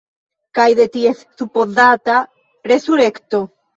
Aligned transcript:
Kaj 0.59 0.65
de 0.79 0.87
ties 0.95 1.21
supozata 1.41 2.17
resurekto. 2.73 3.43